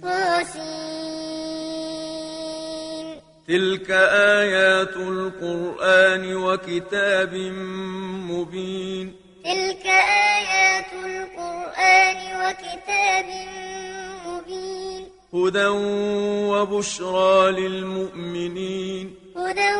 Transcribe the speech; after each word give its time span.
طاسين. 0.02 0.66
تلك 3.48 3.90
آيات 4.40 4.96
القرآن 4.96 6.36
وكتاب 6.36 7.34
مبين. 8.30 9.16
تلك 9.44 9.86
آيات 10.36 10.92
القرآن 10.92 12.16
وكتاب 12.16 13.26
مبين 13.26 13.65
هدى 15.36 15.66
وبشرى 16.50 17.52
للمؤمنين. 17.52 19.14
هدى 19.36 19.72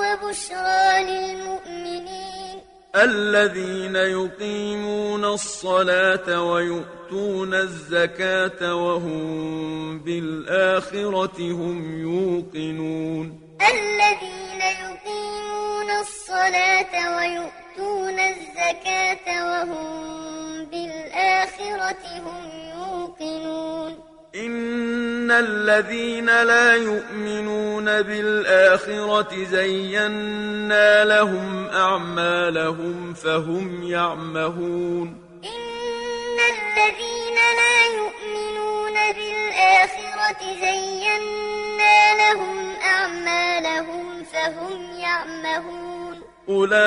وبشرى 0.00 0.86
للمؤمنين. 1.10 2.56
الذين 2.96 3.96
يقيمون 3.96 5.24
الصلاة 5.24 6.42
ويؤتون 6.42 7.54
الزكاة 7.54 8.74
وهم 8.74 9.98
بالآخرة 9.98 11.38
هم 11.38 11.78
يوقنون. 12.02 13.26
الذين 13.60 14.62
يقيمون 14.84 15.90
الصلاة 16.00 16.94
ويؤتون 17.16 18.18
الزكاة 18.18 19.26
وهم 19.50 20.64
بالآخرة 20.64 22.04
هم 22.26 22.42
يوقنون. 22.76 24.13
إن 24.34 25.30
الذين 25.30 26.26
لا 26.26 26.74
يؤمنون 26.74 27.84
بالآخرة 27.84 29.44
زينا 29.50 31.04
لهم 31.04 31.68
أعمالهم 31.68 33.14
فهم 33.14 33.82
يعمهون 33.82 35.16
إن 35.44 36.38
الذين 36.54 37.38
لا 37.60 37.86
يؤمنون 37.96 38.94
بالآخرة 39.12 40.42
زينا 40.60 42.14
لهم 42.22 42.74
أعمالهم 42.84 44.24
فهم 44.32 44.80
يعمهون 44.98 46.20
أولئك 46.48 46.80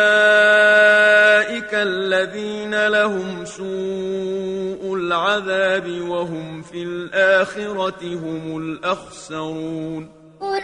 الذين 1.73 2.87
لهم 2.87 3.45
سوء 3.45 4.66
العذاب 5.07 5.87
وهم 6.01 6.61
في 6.61 6.83
الآخرة 6.83 8.01
هم 8.03 8.57
الأخسرون. 8.57 10.11
أولئك 10.41 10.63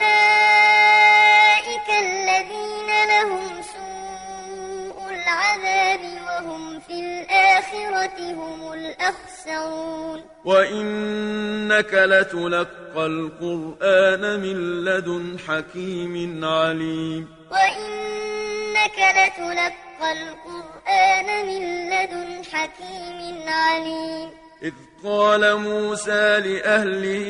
الذين 1.90 2.90
لهم 3.14 3.62
سوء 3.62 4.98
العذاب 5.16 6.00
وهم 6.28 6.80
في 6.80 6.94
الآخرة 7.00 8.18
هم 8.34 8.74
الأخسرون. 8.74 10.20
وإنك 10.46 11.94
لتلقى 11.94 13.06
القرآن 13.06 14.24
من 14.40 14.86
لدن 14.86 15.40
حكيم 15.48 16.46
عليم. 16.46 17.28
وإنك 17.52 18.98
لتلقى 19.18 20.12
القرآن 20.12 20.83
من 21.48 21.64
لدن 21.90 22.30
حكيم 22.52 23.44
عليم. 23.48 24.30
إذ 24.64 24.74
قال 25.04 25.58
موسى 25.58 26.40
لأهله 26.40 27.28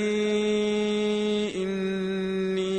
إني 1.55 2.73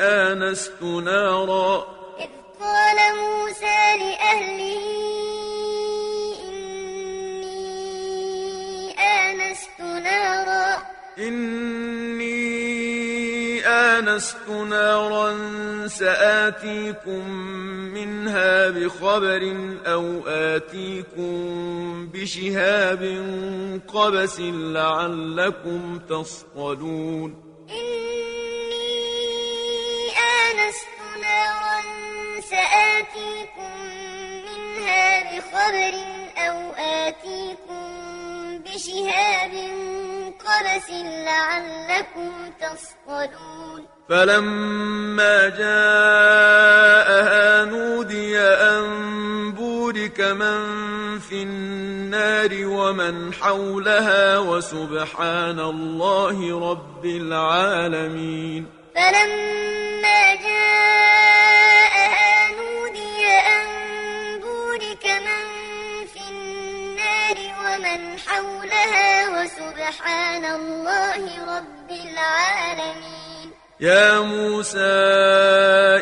آنست 0.00 0.82
نارا. 0.82 1.74
إذ 2.20 2.32
قال 2.60 2.98
موسى 3.16 3.80
لأهله 4.00 4.82
إني 6.48 7.70
آنست 8.98 9.80
نارا. 9.80 10.66
إني 11.18 11.79
آنست 14.10 14.48
نارا 14.48 15.36
سآتيكم 15.88 17.30
منها 17.94 18.70
بخبر 18.70 19.42
أو 19.86 20.28
آتيكم 20.28 21.32
بشهاب 22.06 23.02
قبس 23.88 24.40
لعلكم 24.40 25.98
تصطلون. 26.08 27.30
إني 27.70 28.90
آنست 30.10 30.88
نارا 31.22 31.80
سآتيكم 32.40 33.74
منها 34.46 35.08
بخبر 35.30 35.94
أو 36.36 36.58
آتيكم 36.78 37.88
بشهاب 38.58 39.52
قبس 40.38 40.90
لعلكم 41.26 42.32
تصطلون. 42.60 43.86
فلما 44.08 45.48
جاءها 45.48 46.94
نودي 47.64 48.38
أن 48.38 49.52
بورك 49.52 50.20
من 50.20 50.60
في 51.18 51.42
النار 51.42 52.50
ومن 52.66 53.34
حولها 53.34 54.38
وسبحان 54.38 55.60
الله 55.60 56.70
رب 56.70 57.04
العالمين. 57.04 58.66
فلما 58.94 60.34
جاءها 60.34 61.70
نودي 62.58 63.26
أن 63.26 63.66
بورك 64.40 65.06
من 65.06 65.44
في 66.06 66.20
النار 66.30 67.36
ومن 67.62 68.00
حولها 68.18 69.19
وسبحان 69.90 70.44
الله 70.44 71.22
رب 71.56 71.90
العالمين. 71.90 73.50
يا 73.80 74.20
موسى 74.20 74.78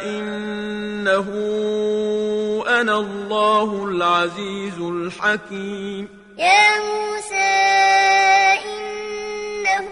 إنه 0.04 1.28
أنا 2.68 2.96
الله 2.98 3.84
العزيز 3.84 4.78
الحكيم. 4.78 6.08
يا 6.38 6.68
موسى 6.84 7.52
إنه 8.68 9.88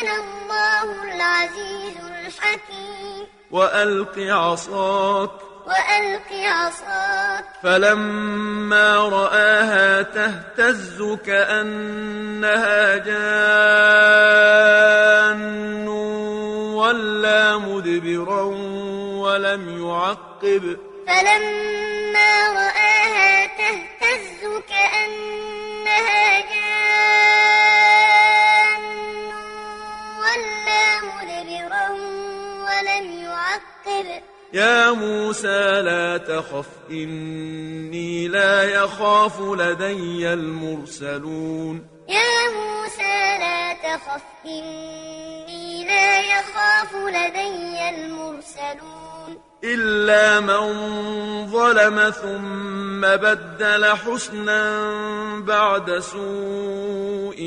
أنا 0.00 0.14
الله 0.24 0.88
العزيز 1.04 1.96
الحكيم. 2.24 3.26
وألق 3.50 4.18
عصاك 4.18 5.30
وألق 5.68 6.30
عصاك. 6.32 7.44
فلما 7.62 8.96
رآها 8.96 10.02
تهتز 10.02 11.18
كأنها 11.26 12.96
جان 12.96 14.28
ولا 16.78 17.58
مدبرا 17.58 18.42
ولم 19.22 19.62
يعقب. 19.86 20.76
فلما 21.06 22.32
رآها 22.52 23.46
تهتز 23.46 24.40
كأنها 24.68 26.40
جان 26.40 26.72
ولا 30.22 30.84
مدبرا 31.00 31.86
ولم 32.64 33.06
يعقب. 33.24 34.08
يا 34.52 34.92
موسى 34.92 35.82
لا 35.82 36.16
تخف 36.16 36.66
إني 36.90 38.28
لا 38.28 38.62
يخاف 38.62 39.40
لدي 39.40 40.32
المرسلون. 40.32 41.86
يا 42.08 42.48
موسى 42.56 43.38
لا 43.38 43.72
تخف 43.72 44.22
إني 44.46 45.84
لا 45.84 46.20
يخاف 46.20 46.94
لدي 46.94 47.88
المرسلون. 47.88 49.38
إلا 49.64 50.40
من 50.40 50.66
ظلم 51.46 52.10
ثم 52.10 53.00
بدل 53.00 53.84
حسنا 53.84 54.80
بعد 55.38 55.98
سوء 55.98 57.38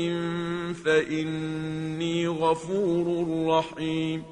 فإني 0.84 2.28
غفور 2.28 3.26
رحيم. 3.48 4.31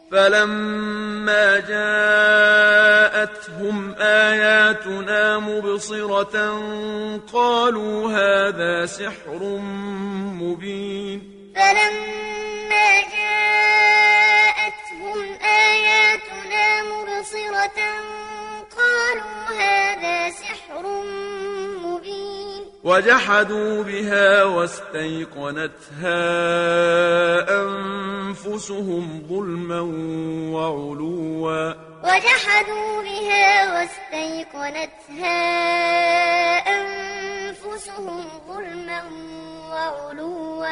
فلما 0.11 1.59
جاءتهم 1.59 3.15
آياتنا 3.99 5.39
مبصرة 5.39 6.59
قالوا 7.33 8.11
هذا 8.11 8.85
سحر 8.85 9.59
مبين. 10.41 11.31
فلما 11.55 12.50
وجحدوا 22.83 23.83
بها 23.83 24.43
واستيقنتها 24.43 26.21
أنفسهم 27.61 29.27
ظلما 29.29 29.81
وعلوا. 30.53 31.73
وجحدوا 32.03 33.01
بها 33.03 33.73
واستيقنتها 33.73 35.37
أنفسهم 36.57 38.23
ظلما 38.47 39.03
وعلوا. 39.69 40.67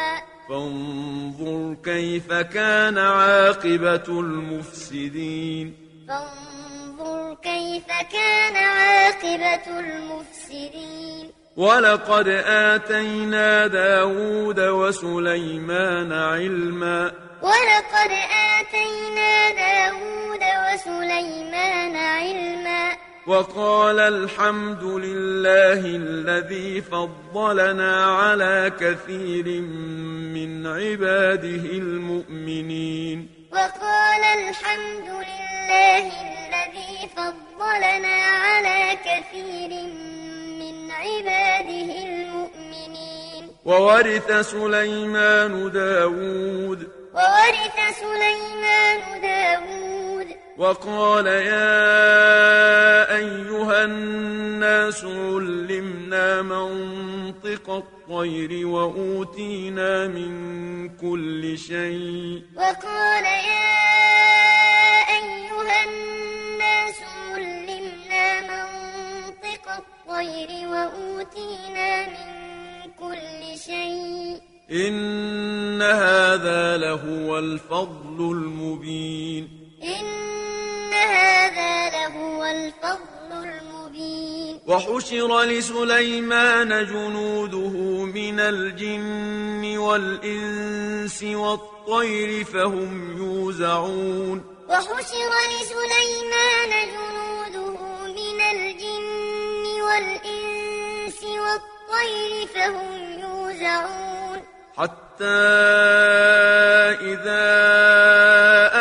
فانظر 0.49 1.75
كيف 1.83 2.33
كان 2.33 2.97
عاقبة 2.97 4.07
المفسدين. 4.09 5.75
فانظر 6.07 7.35
كيف 7.43 7.87
كان 8.11 8.55
عاقبة 8.55 9.79
المفسدين. 9.79 11.38
ولقد 11.57 12.27
آتينا 12.45 13.67
داود 13.67 14.59
وسليمان 14.59 16.13
علما. 16.13 17.11
ولقد 17.41 18.11
آتينا 18.59 19.49
داود 19.51 20.43
وسليمان 20.65 21.95
علما. 21.95 22.91
وقال 23.27 23.99
الحمد 23.99 24.83
لله 24.83 25.81
الذي 25.85 26.81
فضلنا 26.81 28.05
على 28.05 28.71
كثير 28.79 29.61
من 30.35 30.67
عباده 30.67 31.65
المؤمنين. 31.83 33.29
وقال 33.51 34.23
الحمد 34.23 35.09
لله 35.09 36.05
الذي 36.07 37.09
فضلنا 37.15 38.17
على 38.45 38.97
كثير 39.05 39.69
من 39.69 40.18
عباده 40.99 41.91
المؤمنين. 42.03 43.43
وورث 43.65 44.31
سليمان 44.51 45.71
داود. 45.71 46.87
وورث 47.13 47.77
سليمان 47.99 49.21
داود. 49.21 50.27
وقال 50.57 51.27
يا 51.27 53.15
أيها 53.15 53.83
الناس 53.83 55.03
علمنا 55.03 56.41
منطق 56.41 57.69
الطير 57.69 58.67
وأوتينا 58.67 60.07
من 60.07 60.31
كل 60.89 61.57
شيء. 61.57 62.43
وقال 62.55 63.25
يا 63.25 63.69
أيها 65.17 65.83
الناس 65.83 66.18
الطير 70.19 70.67
وأوتينا 70.67 72.07
من 72.07 72.91
كل 72.99 73.59
شيء. 73.59 74.41
إن 74.71 75.81
هذا 75.81 76.77
لهو 76.77 77.39
الفضل 77.39 78.19
المبين. 78.19 79.49
إن 79.83 80.93
هذا 80.93 81.89
لهو 81.89 82.45
الفضل 82.45 83.31
المبين. 83.31 84.59
وحشر 84.67 85.41
لسليمان 85.43 86.85
جنوده 86.85 88.05
من 88.05 88.39
الجن 88.39 89.77
والإنس 89.77 91.23
والطير 91.23 92.45
فهم 92.45 93.17
يوزعون. 93.17 94.43
وحشر 94.69 95.31
لسليمان 95.53 96.71
جنوده 96.93 97.68
والإنس 99.89 101.23
والطير 101.23 102.47
فهم 102.55 103.19
يوزعون. 103.19 104.39
حتى 104.77 105.25
إذا 107.11 107.45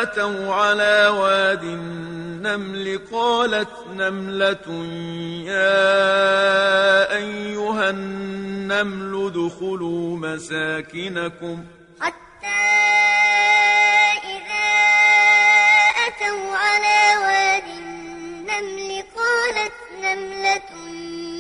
أتوا 0.03 0.55
على 0.55 1.07
واد 1.09 1.63
النمل 1.63 3.01
قالت 3.13 3.75
نملة 3.97 4.69
يا 5.45 7.17
أيها 7.17 7.91
النمل 7.91 9.27
ادخلوا 9.27 10.17
مساكنكم. 10.17 11.65
حتى 12.01 12.65
إذا 14.35 14.71
أتوا 16.07 16.57
على 16.57 17.01
واد 17.25 17.69
النمل 17.79 18.91
قالت 19.17 19.77
نملة 20.03 20.71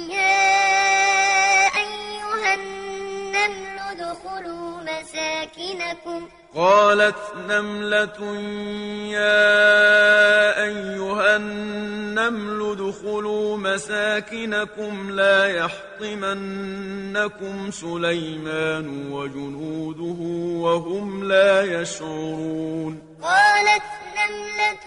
يا 0.08 1.66
أيها 1.76 2.54
النمل 2.54 3.78
ادخلوا 3.90 4.80
مساكنكم. 4.80 6.28
قالت 6.54 7.16
نملة 7.48 8.36
يا 9.12 9.52
أيها 10.64 11.36
النمل 11.36 12.60
ادخلوا 12.72 13.56
مساكنكم 13.56 15.10
لا 15.10 15.46
يحطمنكم 16.00 16.90
سليمان 17.70 19.12
وجنوده 19.12 20.20
وهم 20.64 21.24
لا 21.28 21.80
يشعرون. 21.80 23.02
قالت 23.22 23.82
نملة 24.16 24.86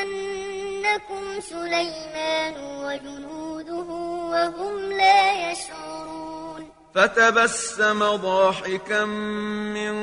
يحطمنكم 0.00 1.40
سليمان 1.40 2.54
وجنوده 2.84 3.92
وهم 4.32 4.92
لا 4.92 5.50
يشعرون 5.52 6.70
فتبسم 6.94 8.16
ضاحكا 8.16 9.04
من 9.04 9.94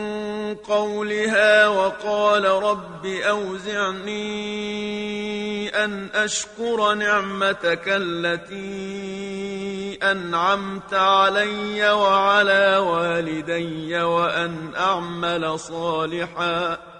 قولها 0.55 1.67
وقال 1.67 2.45
رب 2.45 3.05
أوزعني 3.05 4.17
أن 5.83 6.09
أشكر 6.15 6.93
نعمتك 6.93 7.83
التي 7.87 8.77
أنعمت 10.03 10.93
علي 10.93 11.91
وعلى 11.91 12.77
والدي 12.77 14.01
وأن 14.01 14.73
أعمل 14.77 15.59
صالحا 15.59 16.77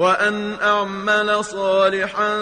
وأن 0.00 0.56
أعمل 0.62 1.44
صالحا 1.44 2.36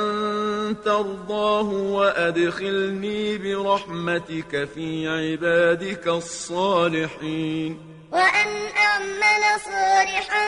ترضاه 0.85 1.69
وأدخلني 1.71 3.38
برحمتك 3.38 4.69
في 4.75 5.09
عبادك 5.09 6.09
الصالحين. 6.09 7.81
وأن 8.12 8.50
أعمل 8.77 9.45
صالحا 9.65 10.47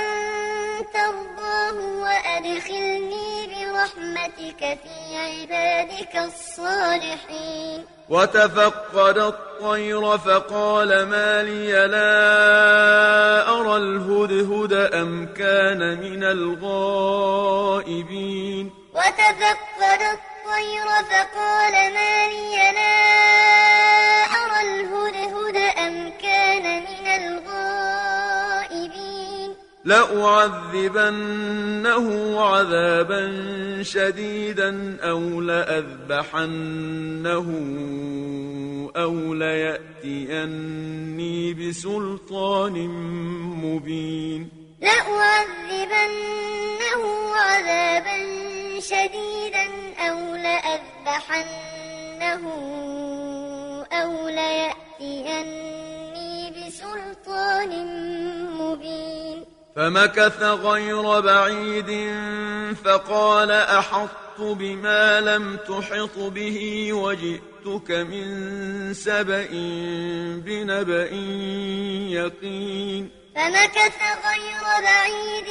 ترضاه 0.93 1.79
وأدخلني 2.03 3.47
برحمتك 3.47 4.61
في 4.83 4.97
عبادك 5.17 6.15
الصالحين. 6.17 7.79
وتفقد 8.09 9.19
الطير 9.19 10.19
فقال 10.19 11.03
ما 11.07 11.43
لي 11.43 11.73
لا 11.87 13.49
أرى 13.61 13.77
الهدهد 13.77 14.73
أم 14.73 15.35
كان 15.35 16.01
من 16.01 16.25
الغائبين. 16.25 17.61
وتفقد 18.95 20.01
الطير 20.15 20.87
فقال 21.11 21.75
ما 21.95 22.27
لي 22.27 22.57
لا 22.73 22.97
أرى 24.43 24.61
الهدهد 24.61 25.50
لأعذبنه 29.85 31.61
عذابا 32.41 33.33
شديدا 33.83 34.97
أو 35.01 35.41
لأذبحنه 35.41 37.49
أو 38.97 39.35
ليأتيني 39.35 40.75
بسلطان 41.55 42.89
مبين. 43.65 44.49
لأعذبنه 44.81 47.03
عذابا 47.35 48.19
شديدا 48.81 49.67
أو 49.99 50.37
لأذبحنه 50.37 52.45
أو 53.93 54.29
ليأتيني 54.29 55.71
بسلطان 56.51 57.73
مبين. 58.59 59.60
فمكث 59.81 60.43
غير 60.43 61.21
بعيد 61.21 61.91
فقال 62.85 63.51
أحطت 63.51 64.41
بما 64.41 65.21
لم 65.21 65.57
تحط 65.57 66.19
به 66.19 66.93
وجئتك 66.93 67.91
من 67.91 68.95
سبأ 68.95 69.49
بنبأ 70.45 71.11
يقين. 72.13 73.11
فمكث 73.37 73.99
غير 74.29 74.65
بعيد 74.83 75.49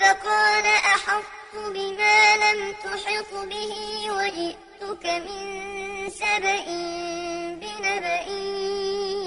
فقال 0.00 0.66
أحطت 0.66 1.54
بما 1.74 2.36
لم 2.36 2.74
تحط 2.84 3.32
به 3.50 3.74
وجئتك 4.12 5.04
من 5.04 6.10
سبأ 6.10 6.64
بنبأ 7.60 8.26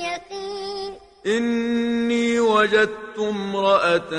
يقين. 0.09 1.08
إني 1.29 2.39
وجدت 2.39 3.19
امرأة 3.19 4.09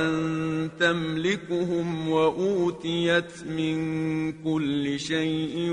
تملكهم 0.81 2.11
وأوتيت 2.11 3.33
من 3.47 3.77
كل 4.33 5.01
شيء 5.01 5.71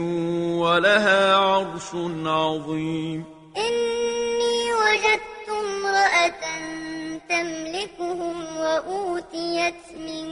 ولها 0.61 1.35
عرش 1.35 1.89
عظيم. 2.25 3.23
إني 3.57 4.73
وجدت 4.81 5.47
امرأة 5.49 6.43
تملكهم 7.29 8.57
وأوتيت 8.57 9.83
من 9.97 10.25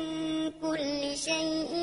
كل 0.61 1.17
شيء 1.17 1.73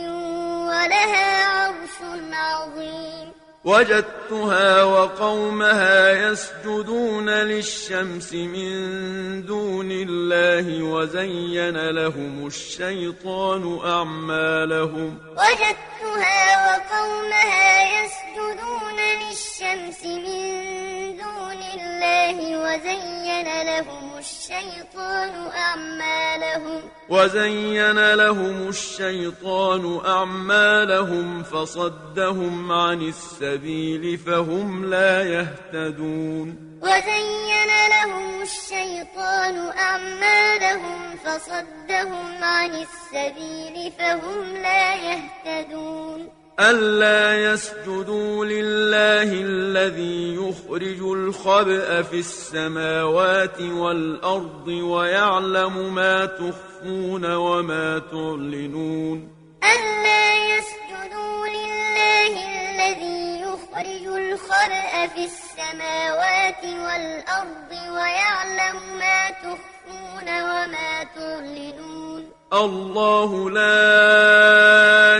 ولها 0.69 1.47
عرش 1.47 1.99
عظيم. 2.33 3.42
وجدتها 3.65 4.83
وقومها 4.83 6.13
يسجدون 6.13 7.31
للشمس 7.31 8.33
من 8.33 9.47
دون 9.47 9.91
الله 9.93 10.83
وزين 10.83 11.91
لهم 11.91 12.47
الشيطان 12.47 13.79
أعمالهم. 13.85 15.19
وجدتها 15.31 16.43
وقومها 16.67 18.03
يسجدون 18.03 18.99
للشمس 19.23 20.05
من 20.05 20.92
دون 21.23 21.63
الله 21.63 22.37
وزين 22.65 23.63
لهم 23.63 24.19
الشيطان 24.19 25.51
أعمالهم. 25.57 26.81
وزين 27.09 28.15
لهم 28.15 28.69
الشيطان 28.69 30.01
أعمالهم 30.07 31.43
فصدهم 31.43 32.73
عن 32.73 33.03
السبيل 33.03 34.19
فهم 34.19 34.91
لا 34.91 35.23
يهتدون. 35.23 36.73
وزين 36.83 37.71
لهم 37.91 38.43
الشيطان 38.43 39.57
أعمالهم 39.79 41.17
فصدهم 41.25 42.45
عن 42.45 42.71
السبيل 42.71 43.93
فهم 43.99 44.57
لا 44.57 44.95
يهتدون. 44.95 46.42
ألا 46.61 47.53
يسجدوا 47.53 48.45
لله 48.45 49.33
الذي 49.33 50.35
يخرج 50.35 51.01
الخبأ 51.01 52.03
في 52.03 52.19
السماوات 52.19 53.61
والأرض 53.61 54.67
ويعلم 54.69 55.95
ما 55.95 56.25
تخفون 56.27 57.35
وما 57.35 57.99
تعلنون 57.99 59.29
ألا 59.65 60.57
يسجدوا 60.57 61.47
لله 61.47 62.35
الذي 62.53 63.41
يخرج 63.41 64.07
الخبأ 64.07 65.07
في 65.07 65.25
السماوات 65.25 66.65
والأرض 66.65 67.71
ويعلم 67.73 68.99
ما 68.99 69.31
تخفون 69.31 70.29
وما 70.43 71.05
تعلنون 71.17 72.12
الله 72.53 73.51
لا 73.51 73.89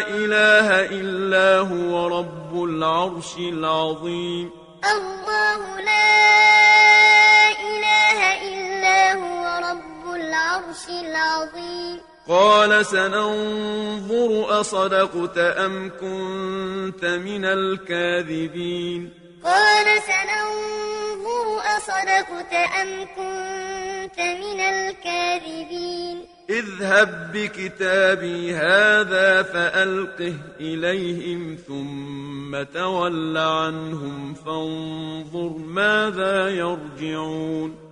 إله 0.09 0.69
إلا 0.85 1.59
هو 1.59 2.19
رب 2.19 2.65
العرش 2.65 3.37
العظيم. 3.39 4.51
الله 4.85 5.81
لا 5.81 6.13
إله 7.73 8.19
إلا 8.53 9.15
هو 9.15 9.45
رب 9.71 10.15
العرش 10.15 10.85
العظيم. 10.89 12.01
قال 12.29 12.87
سننظر 12.87 14.61
أصدقت 14.61 15.39
أم 15.39 15.91
كنت 16.01 17.05
من 17.05 17.45
الكاذبين. 17.45 19.11
قال 19.45 19.87
سننظر 20.03 21.47
أصدقت 21.77 22.53
أم 22.53 22.91
كنت 23.17 24.19
من 24.21 24.61
الكاذبين. 24.61 26.29
اذهب 26.53 27.33
بكتابي 27.35 28.55
هذا 28.55 29.43
فألقه 29.43 30.35
إليهم 30.61 31.57
ثم 31.69 32.63
تول 32.63 33.37
عنهم 33.37 34.35
فانظر 34.35 35.49
ماذا 35.59 36.49
يرجعون 36.49 37.92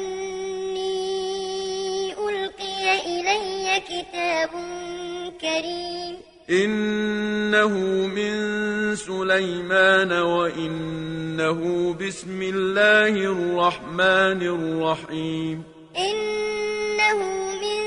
كتاب 3.91 4.53
كريم. 5.41 6.15
إنه 6.49 7.73
من 8.07 8.35
سليمان 8.95 10.11
وإنه 10.11 11.59
بسم 11.93 12.41
الله 12.41 13.13
الرحمن 13.35 14.39
الرحيم. 14.55 15.63
إنه 15.97 17.19
من 17.63 17.81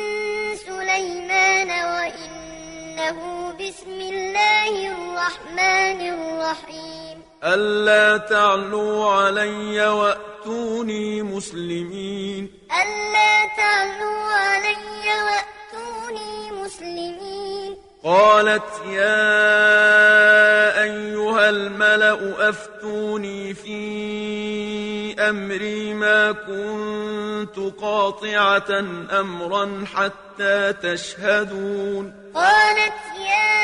سليمان 0.57 1.71
وإنه 1.95 3.19
بسم 3.61 3.99
الله 4.13 4.73
الرحمن 4.95 6.01
الرحيم. 6.15 7.17
ألا 7.45 8.17
تعلوا 8.17 9.13
علي 9.13 9.89
وأتوني 9.89 11.23
مسلمين. 11.23 12.43
ألا 12.83 13.35
تعلوا 13.57 14.23
علي 14.47 15.07
وأتوني 15.27 15.54
مسلمين 16.65 17.77
قالت 18.05 18.73
يا 18.87 19.43
أيها 20.83 21.51
الملأ 21.51 22.49
أفتوني 22.49 23.55
في 23.55 25.21
أمري 25.21 25.95
ما 25.95 26.33
كنت 26.33 27.59
قاطعة 27.81 28.71
أمرا 29.21 29.85
حتى 29.95 30.73
تشهدون. 30.73 32.33
قالت 32.35 33.03
يا 33.19 33.55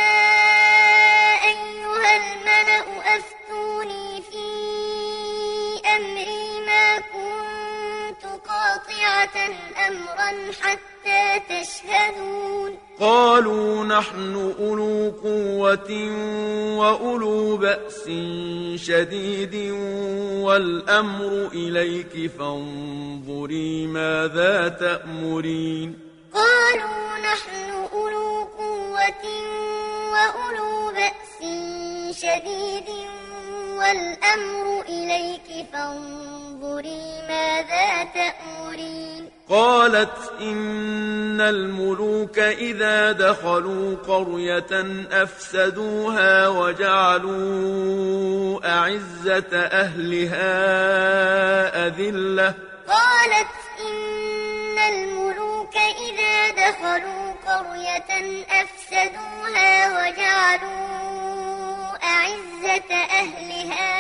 أيها 1.51 2.17
الملأ 2.17 2.85
أفتوني 3.17 4.23
في 4.31 4.47
أمري 5.97 6.61
ما 6.67 6.97
كنت 6.97 7.30
قاطعة 8.61 9.37
أمرا 9.89 10.53
حتى 10.63 11.41
تشهدون. 11.49 12.79
قالوا 13.01 13.85
نحن 13.85 14.55
أولو 14.61 15.13
قوة 15.23 15.91
وأولو 16.77 17.57
بأس 17.57 18.05
شديد 18.87 19.55
والأمر 20.45 21.49
إليك 21.53 22.31
فانظري 22.39 23.87
ماذا 23.87 24.69
تأمرين. 24.69 25.99
قالوا 26.35 27.19
نحن 27.19 27.89
أولو 27.93 28.45
قوة 28.59 29.25
وأولو 30.13 30.93
بأس 30.93 31.39
شديد 32.23 32.89
والأمر 33.91 34.83
إليك 34.89 35.67
فانظري 35.73 37.23
ماذا 37.29 38.05
تأمرين. 38.15 39.31
قالت 39.49 40.33
إن 40.41 41.41
الملوك 41.41 42.39
إذا 42.39 43.13
دخلوا 43.13 43.97
قرية 44.09 45.03
أفسدوها 45.13 46.49
وجعلوا 46.49 47.41
أعزة 48.79 49.53
أهلها 49.53 50.47
أذلة. 51.87 52.55
قالت 52.89 53.55
إن 53.81 54.79
الملوك 54.79 55.77
إذا 55.77 56.51
دخلوا 56.51 57.33
قرية 57.47 58.45
أفسدوها 58.63 59.73
وجعلوا 59.91 61.10
أعزة 62.61 62.95
أهلها 62.95 63.91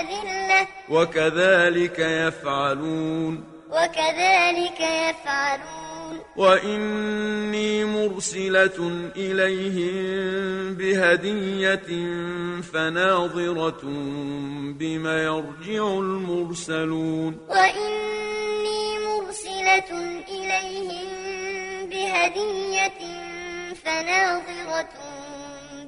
أذلة. 0.00 0.68
وكذلك 0.90 1.98
يفعلون. 1.98 3.44
وكذلك 3.70 4.80
يفعلون. 4.80 6.20
وإني 6.36 7.84
مرسلة 7.84 9.10
إليهم 9.16 10.74
بهدية 10.74 11.88
فناظرة 12.60 13.80
بما 14.78 15.22
يرجع 15.22 15.88
المرسلون. 15.98 17.38
وإني 17.48 18.98
مرسلة 18.98 19.90
إليهم 20.28 21.08
بهدية 21.90 22.98
فناظرة 23.84 25.13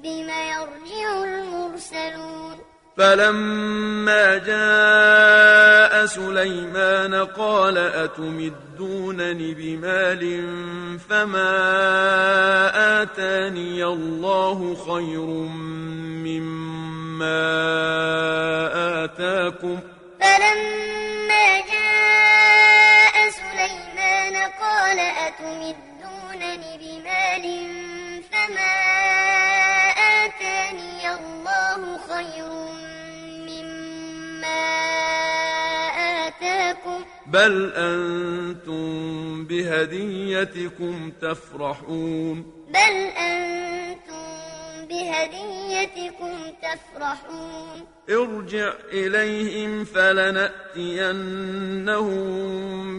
بما 0.03 0.49
يرجع 0.49 1.25
المرسلون. 1.25 2.57
فلما 2.97 4.39
جاء 4.39 6.07
سليمان 6.07 7.15
قال 7.25 7.79
أتمدونني 7.79 9.55
بمال 9.55 10.23
فما 11.09 11.53
آتاني 13.03 13.85
الله 13.85 14.75
خير 14.75 15.27
مما 16.25 17.43
آتاكم؟ 19.05 19.81
فلما 20.21 21.61
جاء 21.73 23.31
سليمان 23.31 24.37
قال 24.61 24.99
أتمدونني 24.99 25.96
بل 37.37 37.73
أنتم 37.77 39.45
بهديتكم 39.45 41.13
تفرحون 41.23 42.53
بل 42.69 42.97
أنتم 43.19 44.27
بهديتكم 44.89 46.35
تفرحون 46.63 47.87
ارجع 48.11 48.73
إليهم 48.93 49.85
فلنأتينهم 49.85 51.17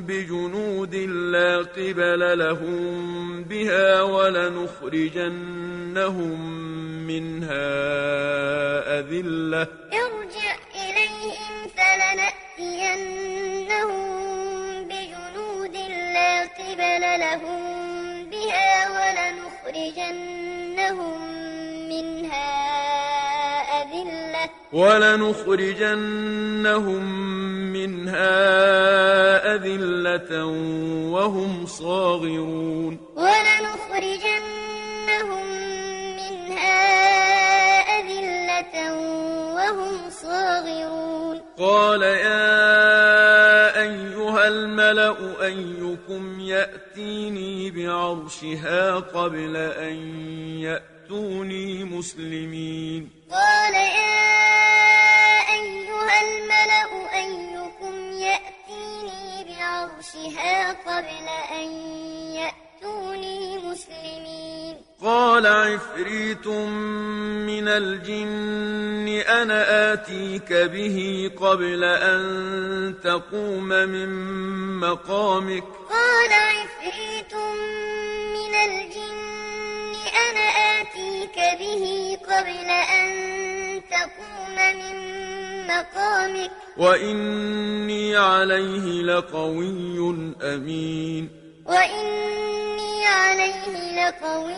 بجنود 0.02 0.96
لا 0.96 1.58
قبل 1.58 2.40
لهم 2.40 3.44
بها 3.44 4.02
ولنخرجنهم 4.02 5.18
منها 7.08 7.68
أذلة 9.00 9.68
ارجع 9.94 10.56
إليهم 10.76 11.68
فلنأتينهم 11.78 12.47
بجنود 14.90 15.76
لا 16.14 16.42
قبل 16.42 17.02
لهم 17.20 17.62
بها 18.32 18.70
ولنخرجنهم 19.68 21.18
منها 21.90 22.50
أذلة 23.82 24.50
ولنخرجنهم 24.74 25.84
منها 27.74 28.36
أذلة 29.56 30.46
وهم 31.14 31.66
صاغرون 31.66 33.00
ولنخرجنهم 33.16 34.48
وهم 39.56 40.10
صاغرون 40.10 41.42
قال 41.58 42.02
يا 42.02 43.82
أيها 43.82 44.48
الملأ 44.48 45.18
أيكم 45.46 46.40
يأتيني 46.40 47.72
بعرشها 47.72 48.96
قبل 48.96 49.56
أن 49.58 49.96
يأتوني 50.60 51.84
مسلمين 51.84 53.10
قال 53.32 53.74
يا 53.74 54.18
أيها 55.60 56.16
الملأ 56.22 56.90
أيكم 57.16 57.96
يأتيني 58.12 59.46
بعرشها 59.50 60.72
قبل 60.72 61.28
أن 61.62 61.68
يأتوني 62.36 63.58
مسلمين 63.58 64.78
قال 65.04 65.48
عفريت 65.48 66.48
من 66.48 67.68
الجن 67.68 68.57
أنا 69.42 69.94
آتيك 69.94 70.54
به 70.54 71.32
قبل 71.42 71.84
أن 71.84 72.22
تقوم 73.04 73.68
من 73.68 74.10
مقامك. 74.80 75.64
قال 75.90 76.32
عفريت 76.34 77.34
من 78.38 78.56
الجن 78.56 79.94
أنا 80.30 80.48
آتيك 80.82 81.38
به 81.60 82.18
قبل 82.30 82.70
أن 83.00 83.08
تقوم 83.92 84.56
من 84.56 84.98
مقامك. 85.68 86.52
وإني 86.78 88.16
عليه 88.16 89.02
لقوي 89.04 90.00
أمين. 90.42 91.30
وإني 91.66 93.06
عليه 93.06 94.08
لقوي 94.08 94.56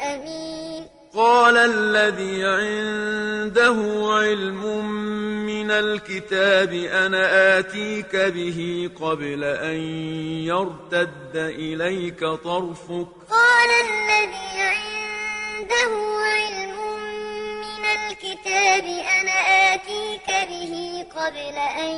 أمين. 0.00 0.95
قال 1.16 1.56
الذي 1.56 2.44
عنده 2.44 3.76
علم 4.20 4.86
من 5.46 5.70
الكتاب 5.70 6.72
أنا 6.72 7.58
آتيك 7.58 8.16
به 8.16 8.90
قبل 9.00 9.44
أن 9.44 9.80
يرتد 10.44 11.34
إليك 11.34 12.20
طرفك. 12.20 13.06
قال 13.30 13.70
الذي 13.88 14.60
عنده 14.60 15.92
علم 16.26 16.75
الكتاب 17.96 18.84
أنا 19.20 19.38
آتيك 19.74 20.28
به 20.48 21.04
قبل 21.16 21.56
أن 21.78 21.94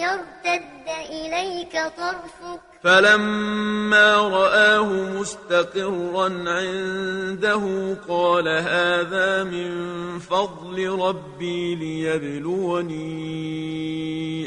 يرتد 0.00 0.88
إليك 1.10 1.72
طرفك. 1.72 2.60
فلما 2.84 4.16
رآه 4.16 4.92
مستقرا 4.92 6.28
عنده 6.46 7.96
قال 8.08 8.48
هذا 8.48 9.44
من 9.44 9.70
فضل 10.18 10.88
ربي 10.88 11.74
ليبلوني 11.74 13.04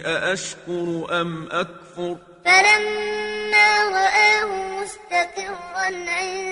أأشكر 0.06 1.08
أم 1.22 1.48
أكفر؟ 1.52 2.16
فلما 2.46 3.90
رآه 3.92 4.82
مستقرا 4.82 5.88
عنده 6.10 6.47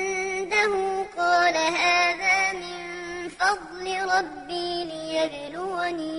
ربي 4.20 4.84
ليبلوني 4.84 6.16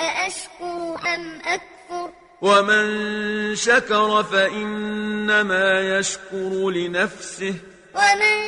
أأشكر 0.00 0.98
أم 1.14 1.38
أكفر؟ 1.44 2.10
ومن 2.42 3.56
شكر 3.56 4.22
فإنما 4.22 5.98
يشكر 5.98 6.70
لنفسه. 6.70 7.54
ومن 7.94 8.38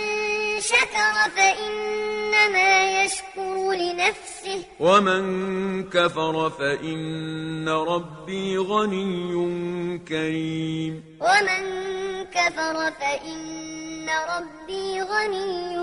شكر 0.61 1.31
فإنما 1.37 3.03
يشكر 3.03 3.73
لنفسه. 3.73 4.65
ومن 4.81 5.25
كفر 5.91 6.51
فإن 6.51 7.69
ربي 7.69 8.59
غني 8.59 9.99
كريم. 10.09 11.14
ومن 11.21 11.63
كفر 12.25 12.93
فإن 13.01 14.09
ربي 14.09 15.03
غني 15.03 15.77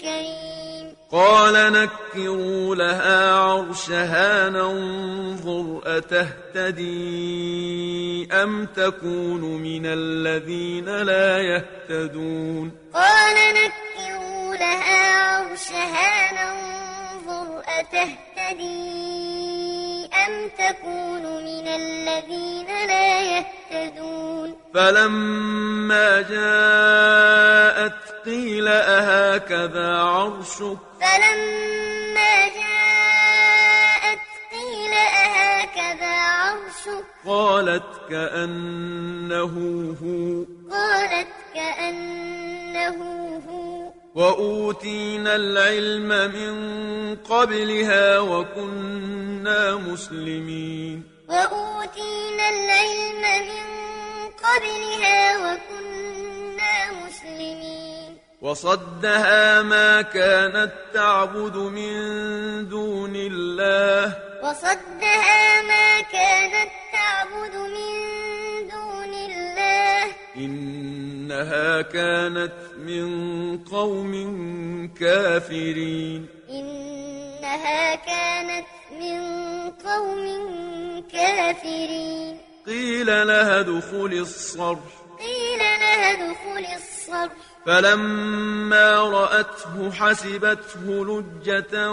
كريم. 0.00 0.96
قال 1.12 1.72
نكروا 1.72 2.74
لها 2.74 3.34
عرشها 3.34 4.48
ننظر 4.48 5.82
أتهتدي 5.86 6.86
أم 8.32 8.66
تكون 8.66 9.40
من 9.40 9.82
الذين 9.86 10.84
لا 10.84 11.38
يهتدون؟ 11.38 12.72
قال 12.94 13.34
نكروا 13.54 14.54
لها 14.54 15.22
عرشها 15.22 16.32
ننظر 16.32 17.62
أتهتدي 17.68 19.45
أم 20.26 20.48
تكون 20.58 21.22
من 21.22 21.68
الذين 21.68 22.66
لا 22.66 23.22
يهتدون 23.22 24.56
فلما 24.74 26.20
جاءت 26.20 27.92
قيل 28.24 28.68
أهكذا 28.68 29.96
عرشك؟ 29.96 30.78
فلما 31.00 32.48
جاءت 32.48 34.18
قيل 34.52 34.92
أهكذا 34.94 36.06
عرشك؟ 36.06 37.04
قالت 37.26 37.84
كأنه 38.10 39.54
هو 40.02 40.44
قالت 40.70 41.28
كأنه 41.54 42.98
هو 43.48 43.92
وأوتينا 44.16 45.36
العلم 45.36 46.08
من 46.08 46.54
قبلها 47.16 48.18
وكنا 48.18 49.74
مسلمين 49.74 51.02
وأوتينا 51.28 52.48
العلم 52.48 53.22
من 53.48 53.66
قبلها 54.44 55.36
وكنا 55.38 57.06
مسلمين 57.06 58.18
وصدها 58.42 59.62
ما 59.62 60.02
كانت 60.02 60.72
تعبد 60.94 61.56
من 61.56 61.94
دون 62.68 63.12
الله 63.16 64.16
وصدها 64.42 65.62
ما 65.62 66.00
كانت 66.00 66.70
تعبد 66.92 67.54
من 67.56 68.68
دون 68.68 69.14
الله 69.14 70.12
إنها 71.26 71.82
كانت 71.82 72.52
من 72.78 73.58
قوم 73.58 74.12
كافرين. 75.00 76.26
إنها 76.50 77.94
كانت 77.94 78.66
من 79.00 79.20
قوم 79.70 80.24
كافرين. 81.12 82.38
قيل 82.66 83.06
لها 83.06 83.60
ادخل 83.60 84.18
الصرح. 84.20 84.78
قيل 85.18 85.58
لها 85.58 86.12
ادخل 86.12 86.66
الصرح. 86.76 87.32
فلما 87.66 88.94
رأته 88.94 89.90
حسبته 89.90 90.86
لجة 90.86 91.92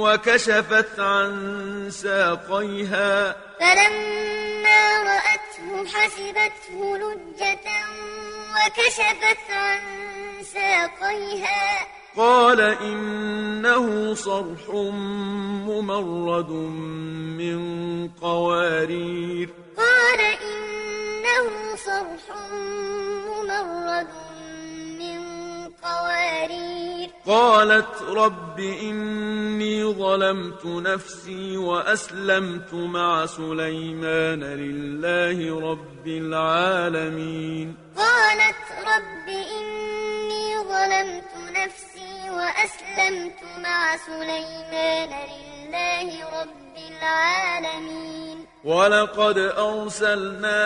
وكشفت 0.00 1.00
عن 1.00 1.88
ساقيها. 1.90 3.36
فلما 3.60 5.02
رأته 5.02 5.86
حسبته 5.86 6.98
لجة 6.98 7.68
وكشفت 8.54 9.50
عن 9.50 9.80
ساقيها. 10.42 11.86
قال 12.16 12.60
إنه 12.60 14.14
صرح 14.14 14.68
ممرد 15.68 16.50
من 17.38 17.60
قوارير. 18.08 19.48
قال 19.76 20.20
إنه 20.20 21.76
صرح 21.76 22.36
ممرد 23.28 24.06
من 24.06 24.27
قوارير 25.88 27.10
قالت 27.26 28.02
رب 28.02 28.60
إني 28.60 29.84
ظلمت 29.84 30.66
نفسي 30.66 31.56
وأسلمت 31.56 32.74
مع 32.74 33.26
سليمان 33.26 34.44
لله 34.44 35.70
رب 35.70 36.06
العالمين. 36.06 37.76
قالت 37.96 38.64
رب 38.92 39.28
إني 39.28 40.46
ظلمت 40.72 41.32
نفسي 41.58 42.30
وأسلمت 42.30 43.40
مع 43.64 43.96
سليمان 43.96 45.08
لله 45.08 45.57
رب 46.32 46.76
العالمين. 46.76 48.46
ولقد 48.64 49.38
أرسلنا 49.38 50.60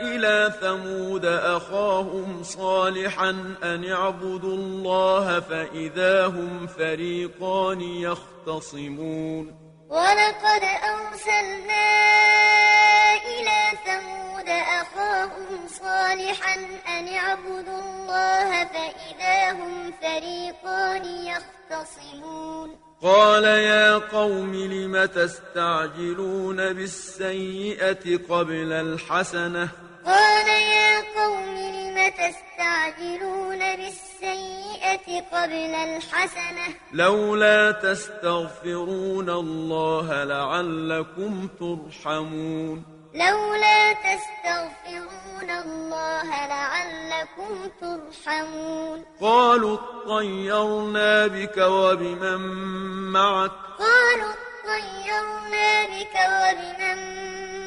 إلى 0.00 0.52
ثمود 0.60 1.24
أخاهم 1.24 2.42
صالحا 2.42 3.30
أن 3.62 3.92
اعبدوا 3.92 4.56
الله 4.56 5.40
فإذا 5.40 6.26
هم 6.26 6.66
فريقان 6.66 7.80
يختصمون. 7.80 9.69
ولقد 9.90 10.62
أرسلنا 10.94 11.88
إلى 13.14 13.78
ثمود 13.86 14.48
أخاهم 14.48 15.68
صالحا 15.68 16.54
أن 16.98 17.08
اعبدوا 17.08 17.80
الله 17.80 18.64
فإذا 18.64 19.52
هم 19.52 19.92
فريقان 20.02 21.04
يختصمون. 21.04 22.78
قال 23.02 23.44
يا 23.44 23.98
قوم 23.98 24.54
لم 24.54 25.04
تستعجلون 25.04 26.72
بالسيئة 26.72 28.18
قبل 28.28 28.72
الحسنة؟ 28.72 29.68
قال 30.06 30.48
يا 30.48 31.00
قوم 31.16 31.54
لم 31.56 32.10
تستعجلون 32.10 33.58
بالسيئة 33.76 35.20
قبل 35.32 35.74
الحسنة؟ 35.74 36.74
لولا 36.92 37.70
تستغفرون 37.70 39.30
الله 39.30 40.24
لعلكم 40.24 41.48
ترحمون. 41.60 42.84
لولا 43.14 43.92
تستغفرون 43.92 45.50
الله 45.50 46.46
لعلكم 46.46 47.70
ترحمون. 47.80 49.04
قالوا 49.20 49.78
اطيرنا 49.78 51.26
بك 51.26 51.56
وبمن 51.58 52.40
معك. 53.12 53.50
قالوا 53.78 54.49
اطيرنا 54.70 55.84
بك 55.86 56.14
وبمن 56.14 57.00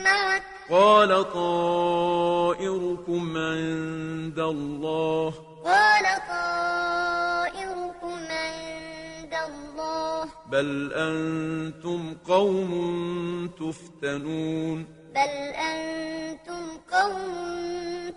معك 0.03 0.43
قال 0.69 1.11
طائركم 1.33 3.23
عند 3.37 4.39
الله. 4.39 5.33
قال 5.65 6.05
طائركم 6.29 8.17
عند 8.29 9.33
الله. 9.47 10.29
بل 10.51 10.93
أنتم 10.93 12.15
قوم 12.27 12.71
تفتنون. 13.59 14.85
بل 15.15 15.33
أنتم 15.71 16.63
قوم 16.91 17.33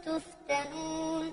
تفتنون. 0.06 1.32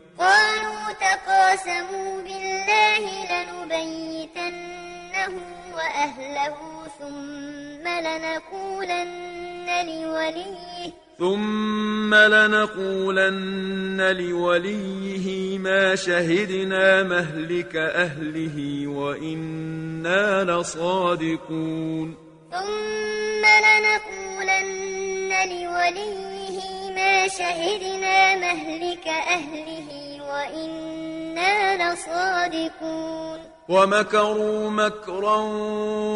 قالوا 0.21 0.93
تقاسموا 1.01 2.21
بالله 2.21 3.03
لنبيتنه 3.31 5.33
وأهله 5.73 6.57
ثم 6.99 7.87
لنقولن 7.87 9.67
لوليه. 9.85 10.91
ثم 11.19 12.15
لنقولن 12.15 14.01
لوليه 14.17 15.57
ما 15.57 15.95
شهدنا 15.95 17.03
مهلك 17.03 17.75
أهله 17.75 18.87
وإنا 18.87 20.43
لصادقون. 20.43 22.15
ثم 22.51 23.43
لنقولن 23.65 25.31
لوليه 25.49 26.61
ما 26.95 27.27
شهدنا 27.27 28.35
مهلك 28.35 29.07
أهله 29.07 30.00
وإنا 30.33 31.93
لصادقون. 31.93 33.39
ومكروا 33.69 34.69
مكرا 34.69 35.37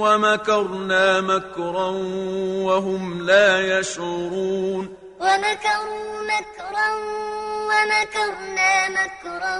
ومكرنا 0.02 1.22
مكرا 1.22 1.90
وهم 2.68 3.26
لا 3.26 3.80
يشعرون. 3.80 4.96
ومكروا 5.20 6.22
مكرا 6.24 6.90
ومكرنا 7.70 8.90
مكرا 8.90 9.58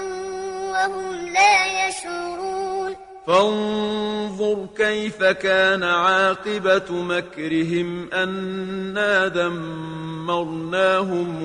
وهم 0.72 1.28
لا 1.30 1.88
يشعرون. 1.88 2.96
فانظر 3.28 4.68
كيف 4.78 5.24
كان 5.24 5.84
عاقبة 5.84 6.92
مكرهم 6.92 8.10
أنا 8.14 9.28
دمرناهم 9.28 10.48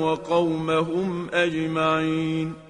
وقومهم 0.02 1.30
أجمعين. 1.34 2.69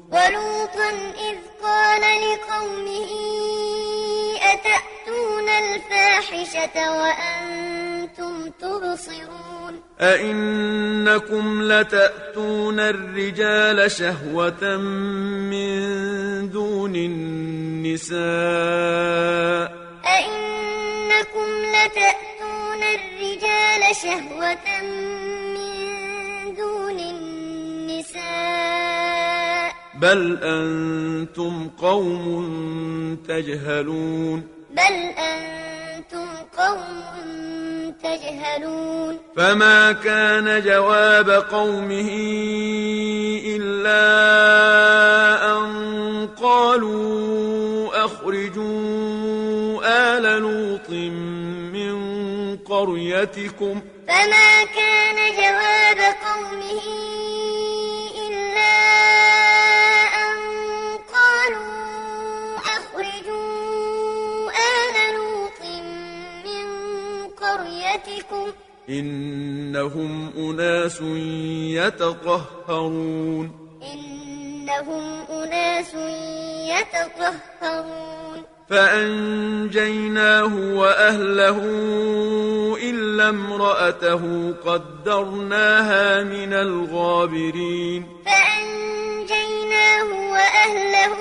ولوطا 0.11 0.89
إذ 1.29 1.37
قال 1.63 2.01
لقومه 2.01 3.11
أتأتون 4.53 5.49
الفاحشة 5.49 6.75
وأنتم 7.01 8.49
تبصرون؟ 8.49 9.73
أئنكم 10.01 11.63
لتأتون 11.63 12.79
الرجال 12.79 13.91
شهوة 13.91 14.77
من 15.51 15.79
دون 16.49 16.95
النساء. 16.95 18.21
أئنكم 20.05 21.47
لتأتون 21.75 22.83
الرجال 22.83 23.95
شهوة 23.95 24.81
من 24.81 25.20
بل 30.01 30.37
أنتم 30.43 31.69
قوم 31.81 33.17
تجهلون 33.27 34.47
بل 34.71 34.95
أنتم 35.17 36.27
قوم 36.57 37.93
تجهلون 38.03 39.19
فما 39.35 39.91
كان 39.91 40.61
جواب 40.61 41.29
قومه 41.29 42.09
إلا 43.45 44.01
أن 45.53 46.27
قالوا 46.41 48.05
أخرجوا 48.05 49.81
آل 49.83 50.41
لوط 50.41 50.89
من 51.73 51.95
قريتكم 52.57 53.81
فما 54.07 54.63
كان 54.75 55.17
جواب 55.37 56.15
قومه 56.25 56.81
إنهم 68.91 70.31
أناس 70.37 71.01
يتطهرون. 71.75 73.51
إنهم 73.93 75.03
أناس 75.29 75.93
يتطهرون. 76.69 78.43
فأنجيناه 78.69 80.55
وأهله 80.55 81.59
إلا 82.89 83.29
امرأته 83.29 84.53
قدرناها 84.65 86.23
من 86.23 86.53
الغابرين. 86.53 88.05
فأنجيناه 88.25 90.07
وأهله 90.31 91.15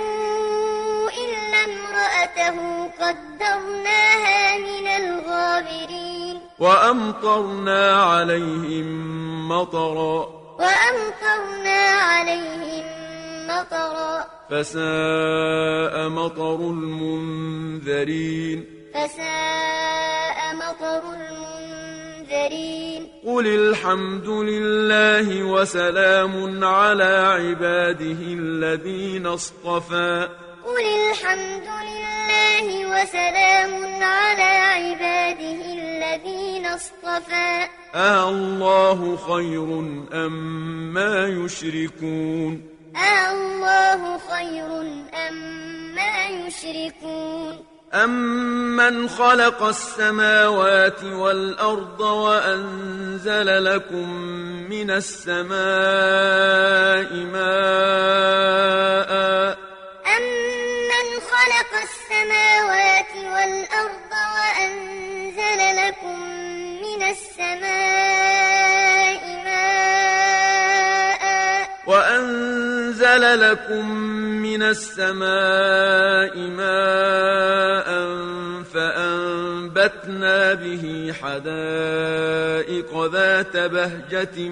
إلا 1.24 1.60
امرأته 1.64 2.56
قدرناها 3.00 4.58
من 4.58 4.86
الغابرين. 4.86 6.29
وأمطرنا 6.60 8.02
عليهم 8.02 9.48
مطرا. 9.48 10.28
وأمطرنا 10.58 11.90
عليهم 11.90 12.84
مطرا. 13.48 14.24
فساء 14.50 16.08
مطر 16.08 16.54
المنذرين. 16.54 18.64
فساء 18.94 20.54
مطر 20.54 21.02
المنذرين. 21.12 23.08
قل 23.26 23.46
الحمد 23.46 24.28
لله 24.28 25.44
وسلام 25.44 26.64
على 26.64 27.04
عباده 27.04 28.18
الذين 28.20 29.26
اصطفى. 29.26 30.28
قل 30.64 30.84
الحمد 31.10 31.68
لله 31.88 32.66
وسلام 32.86 33.72
على 34.02 34.50
عباده 34.76 35.60
الذين 35.72 36.66
اصطفى. 36.66 37.68
آه 37.94 38.28
الله 38.28 39.16
خير 39.16 39.68
أم 40.12 40.94
ما 40.94 41.26
يشركون. 41.26 42.62
آه 42.96 43.32
الله 43.32 44.18
خير 44.18 44.80
أم 45.28 45.36
ما 45.94 46.26
يشركون. 46.26 47.64
أمن 47.94 49.08
خلق 49.08 49.62
السماوات 49.62 51.04
والأرض 51.04 52.00
وأنزل 52.00 53.64
لكم 53.64 54.10
من 54.70 54.90
السماء 54.90 55.50
ماء 57.34 58.30
خلق 61.40 61.72
السماوات 61.82 63.12
والأرض 63.16 64.12
وأنزل 64.36 65.60
لكم 65.76 66.18
من 66.82 67.00
السماء 67.02 68.42
ماء. 69.44 71.22
وأنزل 71.86 73.22
لكم 73.50 73.84
من 74.42 74.62
السماء 74.62 76.34
ماء 76.38 77.88
فأنبتنا 79.80 80.54
به 80.54 81.14
حدائق 81.22 83.04
ذات 83.12 83.56
بهجة 83.56 84.48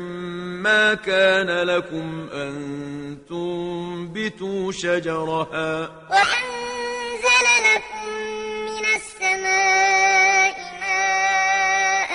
ما 0.62 0.94
كان 0.94 1.50
لكم 1.50 2.28
أن 2.32 3.18
تنبتوا 3.28 4.72
شجرها 4.72 5.90
وأنزل 6.10 7.46
لكم 7.68 8.08
من 8.64 8.84
السماء 8.96 10.56
ماء 10.80 12.12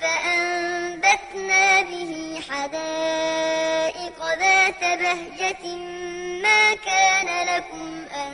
فأنبتنا 0.00 1.82
به 1.82 2.40
حدائق 2.50 4.18
ذات 4.40 4.80
بهجة 4.80 5.76
ما 6.42 6.74
كان 6.74 7.28
لكم 7.56 8.04
أن 8.14 8.32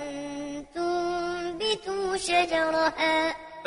تنبتوا 0.75 2.17
شجرها 2.17 3.48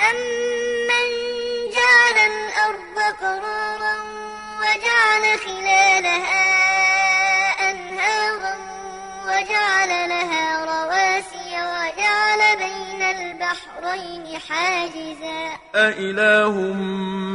أمن 0.00 1.08
وجعل 1.68 2.16
الأرض 2.32 3.14
قرارا 3.20 3.94
وجعل 4.60 5.38
خلالها 5.38 6.44
أنهارا 7.70 8.54
وجعل 9.26 10.08
لها 10.08 10.64
رواسي 10.64 11.50
وجعل 11.50 12.56
بين 12.58 13.02
البحرين 13.02 14.38
حاجزا 14.48 15.58
أإله 15.74 16.52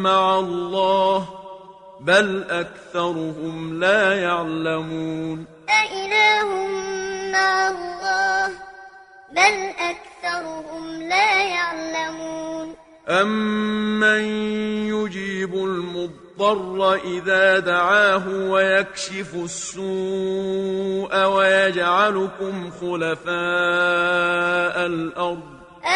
مع 0.04 0.40
الله 0.40 1.28
بل 2.00 2.46
أكثرهم 2.50 3.80
لا 3.80 4.22
يعلمون 4.22 5.46
أإله 5.70 6.50
مع 7.32 7.68
الله 7.68 8.73
بل 9.36 9.74
أكثرهم 9.80 11.02
لا 11.02 11.44
يعلمون. 11.44 12.76
أمن 13.10 14.24
يجيب 14.88 15.54
المضطر 15.54 16.94
إذا 16.94 17.60
دعاه 17.60 18.28
ويكشف 18.28 19.36
السوء 19.36 21.26
ويجعلكم 21.26 22.72
خلفاء 22.72 23.26
الأرض 24.86 25.44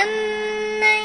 أمن 0.03 1.01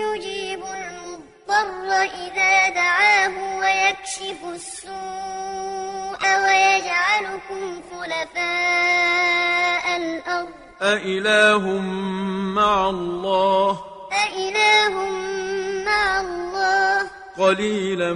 يجيب 0.00 0.62
المضطر 0.64 1.88
إذا 2.02 2.68
دعاه 2.68 3.58
ويكشف 3.58 4.40
السوء 4.54 6.22
ويجعلكم 6.44 7.82
خلفاء 7.92 9.86
الأرض 9.96 10.55
أإله 10.82 11.78
مع 12.54 12.90
الله 12.90 13.80
أإله 14.12 14.94
مع 15.84 16.20
الله 16.20 17.10
قليلا 17.38 18.14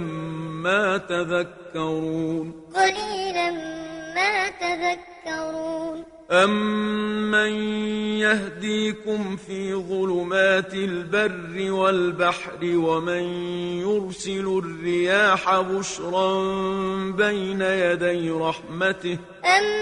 ما 0.63 0.97
تذكرون 0.97 2.53
قليلا 2.75 3.51
ما 4.15 4.49
تذكرون 4.49 6.03
أمن 6.31 7.53
يهديكم 8.19 9.37
في 9.37 9.73
ظلمات 9.73 10.73
البر 10.73 11.71
والبحر 11.71 12.59
ومن 12.63 13.23
يرسل 13.81 14.61
الرياح 14.63 15.59
بشرا 15.59 16.43
بين 17.11 17.61
يدي 17.61 18.29
رحمته 18.31 19.17
أمن 19.45 19.81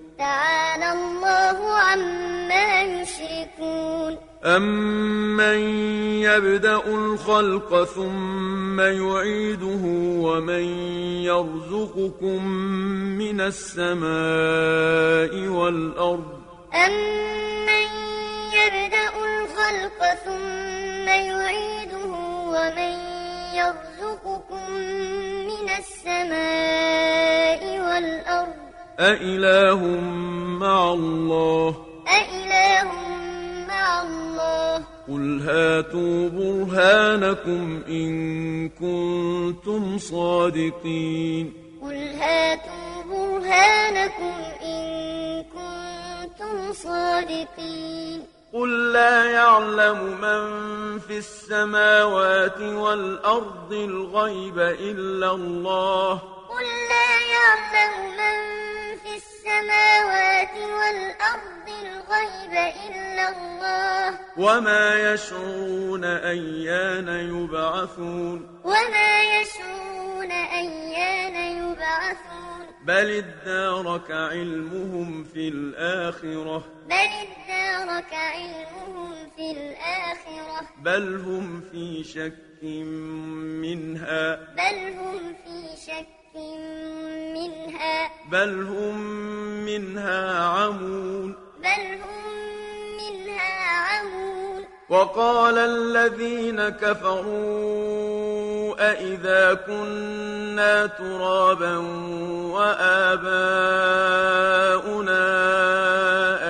تعالى 0.21 0.91
الله 0.91 1.57
عما 1.73 2.81
يشركون. 2.81 4.17
أمن 4.45 5.59
يبدأ 6.21 6.85
الخلق 6.85 7.83
ثم 7.83 8.79
يعيده 8.79 9.83
ومن 10.25 10.63
يرزقكم 11.29 12.47
من 13.21 13.41
السماء 13.41 14.11
والأرض 15.47 16.41
أمن 16.73 17.87
يبدأ 18.53 19.09
الخلق 19.25 19.99
ثم 20.25 21.07
يعيده 21.07 22.05
ومن 22.55 22.93
يرزقكم 23.53 24.71
من 25.49 25.69
السماء 25.79 27.61
والأرض 27.79 28.60
أإله 28.99 29.85
مع 30.59 30.93
الله 30.93 31.75
أإله 32.07 32.91
مع 33.67 34.01
الله 34.01 34.83
قل 35.07 35.41
هاتوا 35.41 36.29
برهانكم 36.29 37.83
إن 37.87 38.69
كنتم 38.69 39.97
صادقين 39.97 41.53
قل 41.81 41.97
هاتوا 41.97 43.03
برهانكم 43.09 44.33
إن 44.63 45.43
كنتم 45.43 46.73
صادقين 46.73 48.21
قل 48.53 48.91
لا 48.93 49.31
يعلم 49.31 49.97
من 50.21 50.99
في 50.99 51.17
السماوات 51.17 52.59
والأرض 52.61 53.73
الغيب 53.73 54.59
إلا 54.59 55.31
الله 55.31 56.11
قل 56.49 56.65
لا 56.89 57.11
يعلم 57.33 57.93
من 58.17 58.70
في 59.11 59.17
السماوات 59.17 60.55
والأرض 60.55 61.67
الغيب 61.83 62.51
إلا 62.91 63.29
الله. 63.29 64.19
وما 64.37 65.13
يشعرون 65.13 66.03
أيان 66.03 67.07
يبعثون. 67.07 68.61
وما 68.63 69.41
يشعرون 69.41 70.31
أيان 70.31 71.35
يبعثون. 71.57 72.67
بل 72.85 73.23
ادارك 73.23 74.11
علمهم 74.11 75.23
في 75.23 75.47
الآخرة. 75.47 76.63
بل 76.85 76.93
ادارك 76.93 78.13
علمهم 78.13 79.29
في 79.35 79.51
الآخرة. 79.51 80.69
بل 80.77 81.15
هم 81.15 81.61
في 81.71 82.03
شك 82.03 82.63
منها. 83.61 84.35
بل 84.35 84.93
هم 84.99 85.35
في 85.45 85.81
شك 85.85 86.20
منها. 86.35 88.11
بل 88.31 88.63
هم 88.63 88.97
منها 89.65 90.39
عمون. 90.43 91.35
بل 91.59 91.83
هم 92.03 92.25
منها 92.97 93.53
عمون. 93.69 94.65
وقال 94.89 95.57
الذين 95.57 96.69
كفروا 96.69 97.71
أئذا 98.91 99.53
كنا 99.53 100.85
ترابا 100.85 101.77
وآباؤنا 102.55 103.51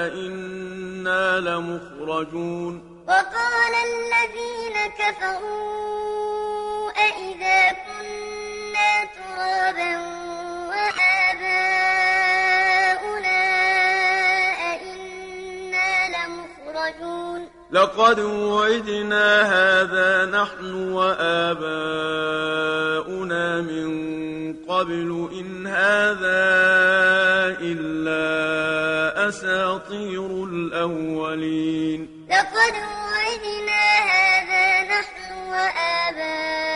أئنا 0.05 1.39
لمخرجون. 1.39 2.73
وقال 3.07 3.73
الذين 3.73 4.75
كفروا 4.99 6.60
ترابا 9.41 9.91
وآباؤنا 10.69 11.81
أئنا 14.71 15.89
لمخرجون. 16.13 17.41
لقد 17.71 18.19
وعدنا 18.19 19.27
هذا 19.41 20.25
نحن 20.25 20.93
وآباؤنا 20.93 21.61
من 23.61 23.89
قبل 24.69 25.09
إن 25.39 25.67
هذا 25.67 26.43
إلا 27.61 28.25
أساطير 29.29 30.29
الأولين. 30.43 31.99
لقد 32.29 32.73
وعدنا 32.73 33.83
هذا 34.13 34.65
نحن 34.93 35.31
وآباؤنا 35.51 36.70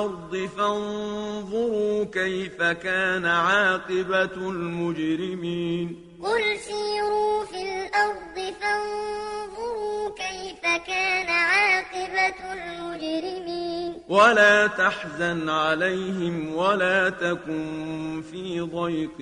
الأرض 0.00 0.48
فانظروا 0.56 2.04
كيف 2.04 2.62
كان 2.62 3.26
عاقبة 3.26 4.36
المجرمين. 4.50 5.96
قل 6.22 6.58
سيروا 6.58 7.44
في 7.44 7.62
الأرض 7.62 8.54
فانظروا 8.60 10.10
كيف 10.16 10.62
كان 10.86 11.28
عاقبة 11.28 12.52
المجرمين. 12.52 13.94
ولا 14.08 14.66
تحزن 14.66 15.48
عليهم 15.48 16.54
ولا 16.54 17.10
تكن 17.10 18.22
في 18.32 18.60
ضيق 18.60 19.20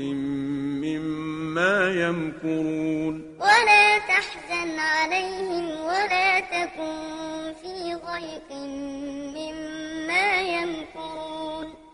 مما 0.85 1.91
يمكرون. 1.91 3.37
ولا 3.41 3.99
تحزن 3.99 4.79
عليهم 4.79 5.71
ولا 5.81 6.41
تكن 6.41 7.19
في 7.63 7.95
ضيق 7.95 8.53
مما 8.53 9.68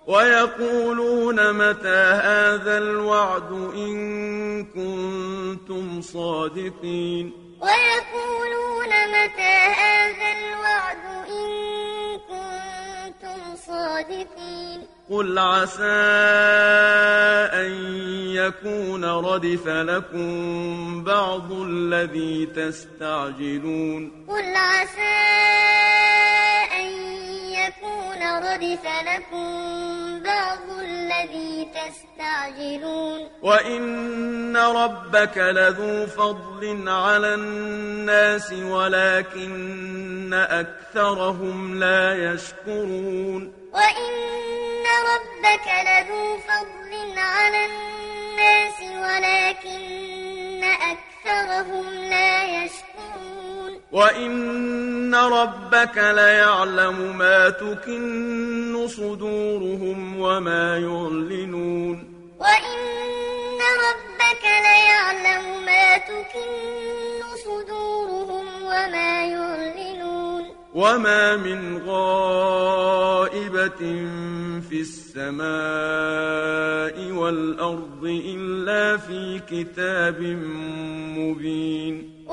ويقولون 0.06 1.52
متى 1.52 2.04
هذا 2.28 2.78
الوعد 2.78 3.52
إن 3.76 4.64
كنتم 4.64 6.00
صادقين؟ 6.00 7.32
ويقولون 7.60 8.88
متى 8.88 9.56
هذا 9.82 10.28
الوعد 10.38 11.04
إن 11.28 11.50
كنتم 12.28 13.56
صادقين؟ 13.56 14.86
قل 15.10 15.38
عسى 15.38 15.84
أن 17.52 17.72
يكون 18.34 19.04
ردف 19.04 19.68
لكم 19.68 21.04
بعض 21.04 21.52
الذي 21.52 22.46
تستعجلون. 22.46 24.26
قل 24.28 24.56
عسى 24.56 25.02
أن 25.02 25.02
يكون 25.02 25.93
ردف 28.38 28.84
لكم 28.84 29.48
بعض 30.22 30.78
الذي 30.82 31.68
تستعجلون. 31.74 33.28
وإن 33.42 34.56
ربك 34.56 35.38
لذو 35.38 36.06
فضل 36.06 36.88
على 36.88 37.34
الناس 37.34 38.52
ولكن 38.52 40.34
أكثرهم 40.34 41.80
لا 41.80 42.32
يشكرون. 42.32 43.52
وإن 43.72 44.14
ربك 45.12 45.66
لذو 45.86 46.38
فضل 46.38 47.18
على 47.18 47.66
الناس 47.66 48.80
ولكن 48.80 50.64
أكثرهم 50.64 51.94
لا 51.94 52.44
يشكرون. 52.44 52.93
وإن 53.94 55.14
ربك 55.14 55.96
ليعلم 55.96 57.18
ما 57.18 57.50
تكن 57.50 58.86
صدورهم 58.88 60.20
وما 60.20 60.78
يعلنون 60.78 62.14
وإن 62.40 63.60
ربك 63.86 64.44
ليعلم 64.44 65.64
ما 65.66 65.98
تكن 65.98 67.22
صدورهم 67.44 68.46
وما 68.62 69.26
يعلنون 69.26 70.42
وما 70.74 71.36
من 71.36 71.82
غائبة 71.86 73.82
في 74.70 74.80
السماء 74.80 75.44
والأرض 77.12 78.04
إلا 78.04 78.96
في 78.96 79.40
كتاب 79.50 80.20
مبين 81.18 82.23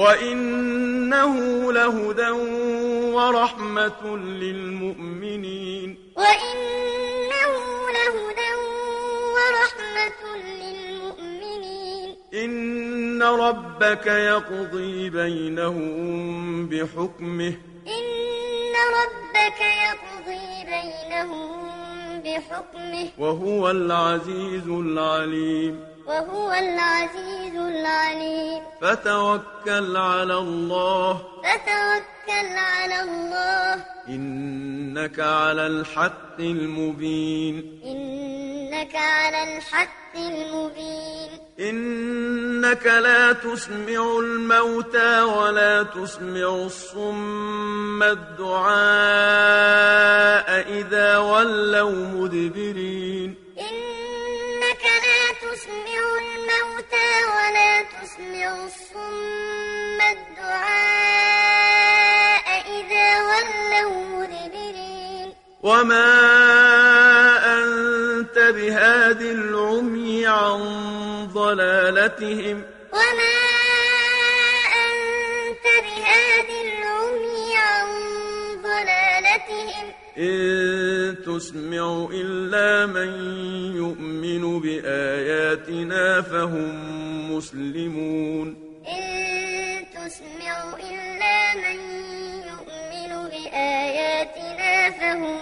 وإنه 0.00 1.34
لهدى 1.72 2.30
ورحمة 3.14 4.16
للمؤمنين 4.16 5.98
وإنه 6.16 7.52
لهدى 7.96 8.52
ورحمة 9.36 10.20
للمؤمنين 10.62 12.16
إن 12.34 13.22
ربك 13.22 14.06
يقضي 14.06 15.10
بينهم 15.10 16.66
بحكمه 16.68 17.54
إن 17.86 18.74
ربك 19.00 19.60
يقضي 19.86 20.64
بينهم 20.64 21.60
بحكمه 22.24 23.08
وهو 23.18 23.70
العزيز 23.70 24.68
العليم 24.68 25.80
وهو 26.10 26.52
العزيز 26.52 27.54
العليم. 27.54 28.62
فتوكل 28.82 29.96
على 29.96 30.38
الله. 30.38 31.22
فتوكل 31.42 32.56
على 32.56 33.02
الله. 33.02 33.84
إنك 34.08 35.20
على 35.20 35.66
الحق 35.66 36.40
المبين. 36.40 37.80
إنك 37.84 38.96
على 38.96 39.56
الحق 39.56 40.16
المبين. 40.16 41.30
إنك 41.60 42.86
لا 42.86 43.32
تسمع 43.32 44.18
الموتى 44.18 45.20
ولا 45.20 45.82
تسمع 45.82 46.66
الصم 46.66 48.02
الدعاء 48.02 48.70
إذا 50.68 51.18
ولوا 51.18 51.90
مدبرين. 51.90 53.39
تسمع 58.20 58.64
الصم 58.64 59.98
الدعاء 60.12 61.36
إذا 62.80 63.08
ولوا 63.22 64.04
مدبرين. 64.06 65.28
وما 65.62 66.12
أنت 67.58 68.36
بهاد 68.38 69.22
العمي 69.22 70.26
عن 70.26 70.60
ضلالتهم. 71.32 72.62
وما 72.92 73.38
أنت 74.84 75.66
بهاد 75.86 76.50
العمي 76.66 77.56
عن 77.56 77.88
ضلالتهم. 78.62 79.86
إن 80.18 81.16
تسمع 81.26 82.08
إلا 82.12 82.86
من 82.86 83.10
يؤمن 83.76 84.60
بآياتنا 84.60 86.22
فهم 86.22 87.09
مسلمون 87.40 88.48
إن 88.84 89.84
تسمع 89.96 90.56
إلا 90.76 91.36
من 91.64 91.78
يؤمن 92.52 93.12
بآياتنا 93.32 94.74
فهم 94.90 95.36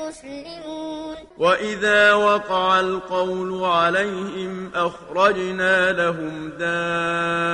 مسلمون. 0.00 1.16
وإذا 1.38 2.12
وقع 2.12 2.80
القول 2.80 3.64
عليهم 3.64 4.70
أخرجنا 4.74 5.92
لهم 5.92 6.48
دابة 6.58 7.50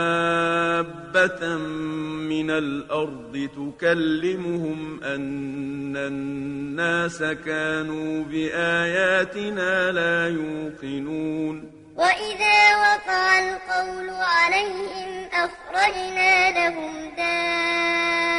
من 2.28 2.50
الأرض 2.50 3.48
تكلمهم 3.56 5.04
أن 5.04 5.96
الناس 5.96 7.22
كانوا 7.22 8.24
بآياتنا 8.24 9.92
لا 9.92 10.28
يوقنون. 10.28 11.77
وإذا 11.98 12.76
وقع 12.76 13.38
القول 13.38 14.10
عليهم 14.10 15.28
أخرجنا 15.32 16.50
لهم 16.50 16.94
دابة 17.16 18.38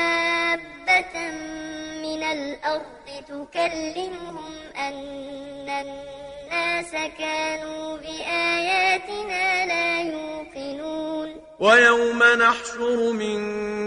من 2.03 2.23
الأرض 2.23 3.09
تكلمهم 3.27 4.53
أن 4.77 5.69
الناس 5.69 6.91
كانوا 7.19 7.97
بآياتنا 7.97 9.65
لا 9.65 10.01
يوقنون. 10.01 11.29
ويوم 11.59 12.23
نحشر 12.23 13.11
من 13.11 13.39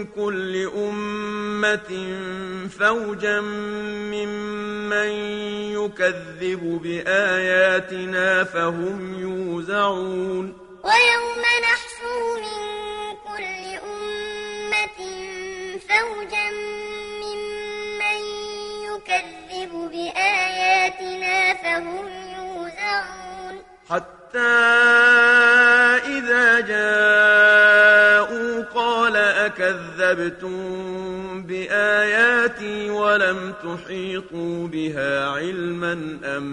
كل 0.05 0.69
أمة 0.77 1.91
فوجا 2.79 3.41
ممن 4.11 5.42
يكذب 5.85 6.81
بآياتنا 6.83 8.43
فهم 8.43 9.19
يوزعون. 9.19 10.57
ويوم 10.83 11.41
نحشر 11.63 12.21
من 12.43 12.57
كل 13.27 13.63
أمة 13.91 14.99
فوجا 15.89 16.49
ممن 17.23 18.19
يكذب 18.89 19.73
بآياتنا 19.91 21.53
فهم 21.53 22.12
إذا 26.05 26.59
جاءوا 26.59 28.63
قال 28.63 29.15
أكذبتم 29.15 30.53
بآياتي 31.43 32.89
ولم 32.89 33.53
تحيطوا 33.63 34.67
بها 34.67 35.29
علما 35.29 36.19
أم 36.23 36.43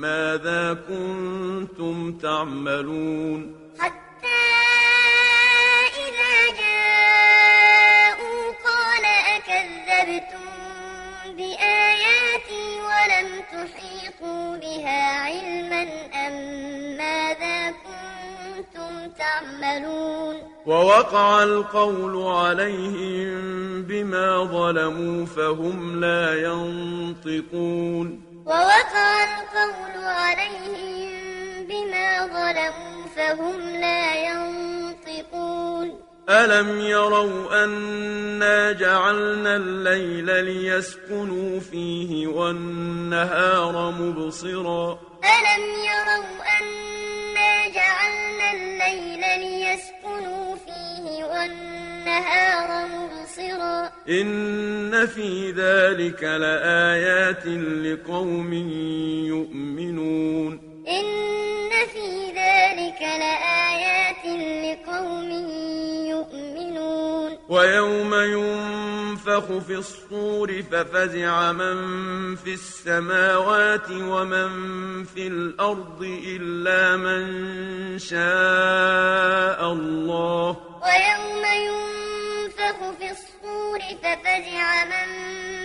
ماذا 0.00 0.76
كنتم 0.88 2.18
تعملون؟ 2.18 3.56
حتى 3.78 4.42
إذا 6.06 6.36
جاءوا 6.60 8.52
قال 8.64 9.04
أكذبتم 9.36 10.46
بآياتي 11.36 12.66
ولم 12.80 13.28
تحيطوا 13.52 13.95
تحيطوا 14.20 14.56
بها 14.56 15.20
علما 15.20 15.82
أم 16.26 16.32
ماذا 16.96 17.70
كنتم 17.70 19.10
تعملون 19.18 20.36
ووقع 20.66 21.42
القول 21.42 22.34
عليهم 22.34 23.82
بما 23.82 24.44
ظلموا 24.44 25.26
فهم 25.26 26.00
لا 26.00 26.34
ينطقون 26.34 28.22
ووقع 28.46 29.24
القول 29.24 30.04
عليهم 30.04 31.66
بما 31.68 32.26
ظلموا 32.26 33.06
فهم 33.16 33.60
لا 33.60 34.14
ينطقون 34.14 34.85
ألم 36.28 36.80
يروا 36.80 37.64
أنا 37.64 38.72
جعلنا 38.72 39.56
الليل 39.56 40.44
ليسكنوا 40.44 41.60
فيه 41.60 42.26
والنهار 42.26 43.90
مبصرا 43.90 44.98
ألم 45.24 45.64
يروا 45.90 46.42
أنا 46.58 47.68
جعلنا 47.74 48.52
الليل 48.52 49.20
ليسكنوا 49.40 50.56
فيه 50.56 51.24
والنهار 51.24 52.88
مبصرا 52.88 53.92
إن 54.08 55.06
في 55.06 55.50
ذلك 55.50 56.22
لآيات 56.22 57.46
لقوم 57.86 58.52
يؤمنون 59.26 60.52
إن 60.88 61.70
في 61.92 62.26
ذلك 62.26 63.00
لآيات 63.00 63.65
ويوم 67.48 68.14
ينفخ 68.14 69.58
في 69.66 69.74
الصور 69.74 70.62
ففزع 70.72 71.52
من 71.52 72.36
في 72.36 72.54
السماوات 72.54 73.90
ومن 73.90 74.50
في 75.04 75.26
الأرض 75.26 76.02
إلا 76.26 76.96
من 76.96 77.98
شاء 77.98 79.72
الله. 79.72 80.56
ويوم 80.86 81.44
ينفخ 81.66 82.78
في 82.98 83.10
الصور 83.10 83.80
ففزع 84.02 84.84
من 84.84 85.08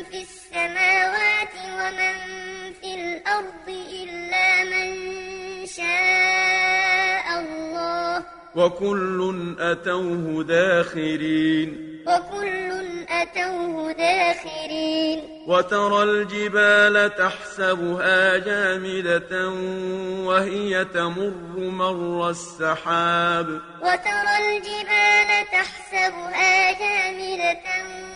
في 0.04 0.22
السماوات 0.22 1.56
ومن 1.66 2.16
في 2.82 2.94
الأرض 2.94 3.68
إلا 3.70 4.64
من 4.64 4.96
شاء 5.66 5.86
الله 5.86 6.51
وكل 8.56 9.56
أتوه 9.60 10.44
داخرين. 10.44 12.02
وكل 12.08 12.72
أتوه 13.10 13.92
داخرين. 13.92 15.20
وترى 15.48 16.04
الجبال 16.04 17.16
تحسبها 17.16 18.38
جامدة 18.38 19.50
وهي 20.26 20.86
تمر 20.86 21.34
مر 21.58 22.30
السحاب. 22.30 23.62
وترى 23.82 24.36
الجبال 24.40 25.30
تحسبها 25.52 26.72
جامدة 26.72 28.11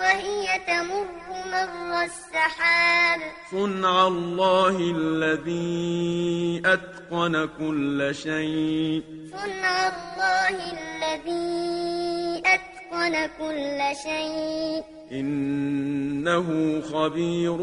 وهي 0.00 0.46
تمر 0.66 1.06
مر 1.52 2.02
السحاب. 2.02 3.20
صنع 3.50 4.06
الله 4.06 4.76
الذي 4.96 6.62
أتقن 6.66 7.48
كل 7.58 8.14
شيء. 8.14 9.02
صنع 9.32 9.88
الله 9.88 10.56
الذي 10.72 12.42
أتقن 12.46 13.14
كل 13.38 13.80
شيء. 14.02 14.82
إنه 15.12 16.80
خبير 16.80 17.56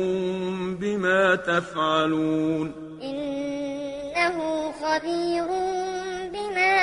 بما 0.79 1.35
تفعلون. 1.35 2.73
إنه 3.03 4.71
خبير 4.71 5.47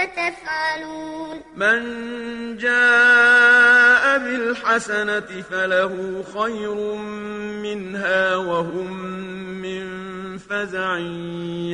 تفعلون 0.07 1.43
من 1.57 1.81
جاء 2.57 4.19
بالحسنة 4.19 5.43
فله 5.51 6.25
خير 6.39 6.75
منها 7.63 8.37
وهم 8.37 8.93
من 9.63 9.85
فزع 10.39 10.99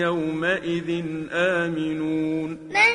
يومئذ 0.05 1.05
آمنون. 1.33 2.51
من 2.51 2.93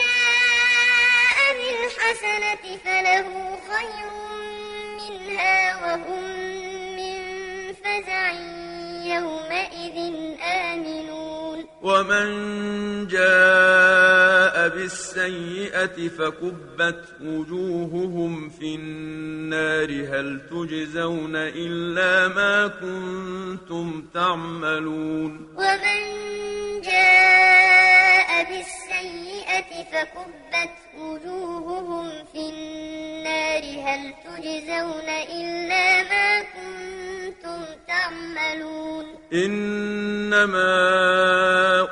جاء 0.00 1.38
بالحسنة 1.58 2.64
فله 2.84 3.28
خير 3.70 4.10
منها 5.00 5.76
وهم 5.84 6.24
من 6.96 7.20
فزع 7.72 8.59
يومئذ 9.14 9.98
آمنون. 10.42 11.66
ومن 11.82 12.28
جاء 13.06 14.68
بالسيئة 14.68 16.08
فكبت 16.08 17.04
وجوههم 17.22 18.50
في 18.50 18.74
النار 18.74 19.90
هل 19.90 20.40
تجزون 20.50 21.36
إلا 21.36 22.28
ما 22.28 22.66
كنتم 22.66 24.06
تعملون. 24.14 25.30
ومن 25.56 26.00
جاء 26.80 28.44
بالسيئة 28.50 29.70
فكبت 29.92 30.76
وجوههم 30.98 32.08
في 32.32 32.50
النار 32.52 33.64
هل 33.86 34.14
تجزون 34.24 35.08
إلا 35.08 36.02
ما 36.02 36.40
كنتم 36.40 36.99
تعملون. 37.88 39.04
إنما 39.32 40.70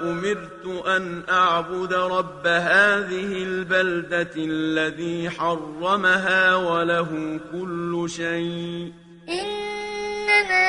أمرت 0.00 0.86
أن 0.86 1.22
أعبد 1.30 1.94
رب 1.94 2.46
هذه 2.46 3.42
البلدة 3.42 4.34
الذي 4.36 5.30
حرمها 5.30 6.54
وله 6.56 7.40
كل 7.52 8.06
شيء. 8.10 8.92
إنما 9.28 10.68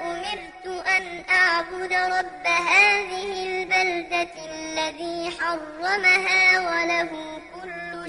أمرت 0.00 0.66
أن 0.86 1.04
أعبد 1.30 1.92
رب 1.92 2.46
هذه 2.46 3.32
البلدة 3.46 4.34
الذي 4.52 5.30
حرمها 5.38 6.42
وله 6.60 7.10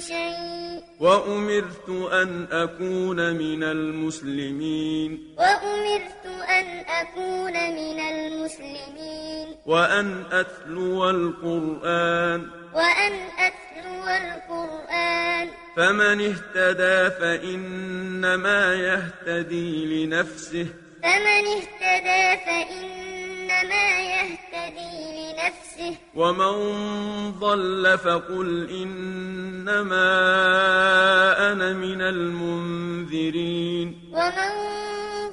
شيء. 0.01 0.81
وأمرت 0.99 1.89
أن 1.89 2.47
أكون 2.51 3.35
من 3.35 3.63
المسلمين. 3.63 5.35
وأمرت 5.39 6.25
أن 6.49 6.79
أكون 6.87 7.53
من 7.53 7.99
المسلمين. 7.99 9.55
وأن 9.65 10.23
أتلو 10.31 11.09
القرآن. 11.09 12.47
وأن 12.73 13.13
أتلو 13.39 14.03
القرآن. 14.07 15.47
فمن 15.77 16.21
اهتدى 16.21 17.15
فإنما 17.19 18.75
يهتدي 18.75 20.05
لنفسه. 20.05 20.65
فمن 21.03 21.47
اهتدى 21.47 22.45
فإنما 22.45 23.00
يهتدي 23.69 25.33
لنفسه. 25.33 25.95
ومن 26.15 26.55
ضل 27.31 27.97
فقل 27.97 28.69
إنما 28.69 30.11
أنا 31.51 31.73
من 31.73 32.01
المنذرين. 32.01 33.87
ومن 34.13 34.51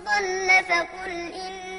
ضل 0.04 0.48
فقل 0.68 1.12
إنما 1.34 1.78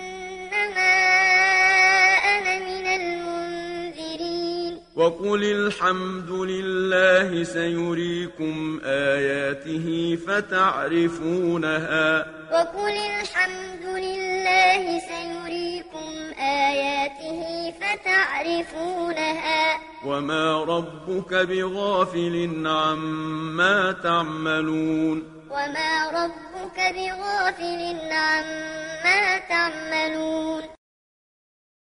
وقل 4.99 5.43
الحمد 5.43 6.31
لله 6.31 7.43
سيريكم 7.43 8.81
آياته 8.85 10.17
فتعرفونها. 10.27 12.25
وقل 12.51 12.97
الحمد 12.97 13.85
لله 13.85 14.99
سيريكم 14.99 16.09
آياته 16.39 17.73
فتعرفونها. 17.81 19.63
وما 20.05 20.63
ربك 20.63 21.33
بغافل 21.33 22.67
عما 22.67 23.91
تعملون. 24.03 25.23
وما 25.49 26.09
ربك 26.09 26.77
بغافل 26.95 27.81
عما 28.11 29.37
تعملون. 29.49 30.78